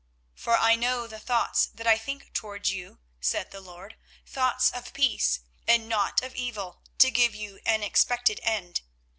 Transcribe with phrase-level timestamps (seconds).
[0.35, 4.71] 24:029:011 For I know the thoughts that I think toward you, saith the LORD, thoughts
[4.71, 8.81] of peace, and not of evil, to give you an expected end.